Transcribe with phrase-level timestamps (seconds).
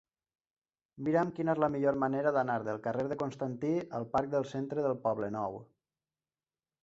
[1.07, 4.87] Mira'm quina és la millor manera d'anar del carrer de Constantí al parc del Centre
[4.87, 5.61] del Poblenou.